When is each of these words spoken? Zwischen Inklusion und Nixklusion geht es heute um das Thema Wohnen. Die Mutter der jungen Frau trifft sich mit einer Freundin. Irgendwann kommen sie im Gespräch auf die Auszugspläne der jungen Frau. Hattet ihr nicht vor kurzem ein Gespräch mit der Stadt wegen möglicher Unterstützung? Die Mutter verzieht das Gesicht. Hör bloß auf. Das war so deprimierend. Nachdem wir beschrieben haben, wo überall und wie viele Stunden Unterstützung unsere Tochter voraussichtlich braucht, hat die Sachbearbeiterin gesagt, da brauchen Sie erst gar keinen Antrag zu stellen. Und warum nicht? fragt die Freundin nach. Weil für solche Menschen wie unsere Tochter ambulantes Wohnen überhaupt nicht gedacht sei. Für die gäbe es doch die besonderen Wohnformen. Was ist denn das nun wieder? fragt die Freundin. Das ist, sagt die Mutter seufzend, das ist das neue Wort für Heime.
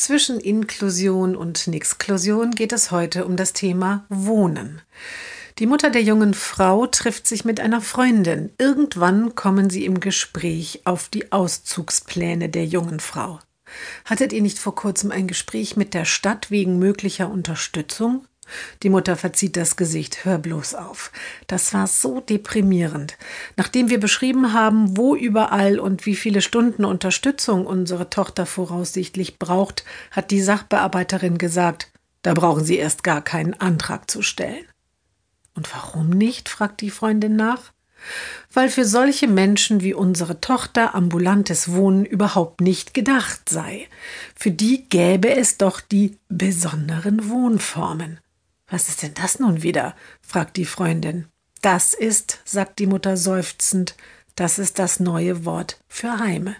Zwischen 0.00 0.40
Inklusion 0.40 1.36
und 1.36 1.66
Nixklusion 1.66 2.52
geht 2.52 2.72
es 2.72 2.90
heute 2.90 3.26
um 3.26 3.36
das 3.36 3.52
Thema 3.52 4.06
Wohnen. 4.08 4.80
Die 5.58 5.66
Mutter 5.66 5.90
der 5.90 6.02
jungen 6.02 6.32
Frau 6.32 6.86
trifft 6.86 7.26
sich 7.26 7.44
mit 7.44 7.60
einer 7.60 7.82
Freundin. 7.82 8.50
Irgendwann 8.56 9.34
kommen 9.34 9.68
sie 9.68 9.84
im 9.84 10.00
Gespräch 10.00 10.80
auf 10.86 11.10
die 11.10 11.32
Auszugspläne 11.32 12.48
der 12.48 12.64
jungen 12.64 12.98
Frau. 12.98 13.40
Hattet 14.06 14.32
ihr 14.32 14.40
nicht 14.40 14.58
vor 14.58 14.74
kurzem 14.74 15.10
ein 15.10 15.26
Gespräch 15.26 15.76
mit 15.76 15.92
der 15.92 16.06
Stadt 16.06 16.50
wegen 16.50 16.78
möglicher 16.78 17.30
Unterstützung? 17.30 18.24
Die 18.82 18.90
Mutter 18.90 19.16
verzieht 19.16 19.56
das 19.56 19.76
Gesicht. 19.76 20.24
Hör 20.24 20.38
bloß 20.38 20.74
auf. 20.74 21.12
Das 21.46 21.72
war 21.74 21.86
so 21.86 22.20
deprimierend. 22.20 23.16
Nachdem 23.56 23.90
wir 23.90 24.00
beschrieben 24.00 24.52
haben, 24.52 24.96
wo 24.96 25.14
überall 25.14 25.78
und 25.78 26.06
wie 26.06 26.16
viele 26.16 26.42
Stunden 26.42 26.84
Unterstützung 26.84 27.66
unsere 27.66 28.10
Tochter 28.10 28.46
voraussichtlich 28.46 29.38
braucht, 29.38 29.84
hat 30.10 30.30
die 30.30 30.42
Sachbearbeiterin 30.42 31.38
gesagt, 31.38 31.90
da 32.22 32.34
brauchen 32.34 32.64
Sie 32.64 32.76
erst 32.76 33.02
gar 33.02 33.22
keinen 33.22 33.54
Antrag 33.54 34.10
zu 34.10 34.22
stellen. 34.22 34.64
Und 35.54 35.72
warum 35.74 36.10
nicht? 36.10 36.48
fragt 36.48 36.80
die 36.80 36.90
Freundin 36.90 37.36
nach. 37.36 37.72
Weil 38.52 38.68
für 38.68 38.84
solche 38.84 39.28
Menschen 39.28 39.82
wie 39.82 39.94
unsere 39.94 40.40
Tochter 40.40 40.94
ambulantes 40.94 41.72
Wohnen 41.72 42.04
überhaupt 42.04 42.60
nicht 42.60 42.94
gedacht 42.94 43.48
sei. 43.48 43.88
Für 44.34 44.50
die 44.50 44.88
gäbe 44.88 45.34
es 45.34 45.58
doch 45.58 45.80
die 45.80 46.18
besonderen 46.28 47.28
Wohnformen. 47.28 48.18
Was 48.70 48.88
ist 48.88 49.02
denn 49.02 49.14
das 49.14 49.38
nun 49.38 49.62
wieder? 49.62 49.94
fragt 50.22 50.56
die 50.56 50.64
Freundin. 50.64 51.26
Das 51.60 51.92
ist, 51.92 52.40
sagt 52.44 52.78
die 52.78 52.86
Mutter 52.86 53.16
seufzend, 53.16 53.96
das 54.36 54.58
ist 54.58 54.78
das 54.78 55.00
neue 55.00 55.44
Wort 55.44 55.78
für 55.88 56.18
Heime. 56.18 56.56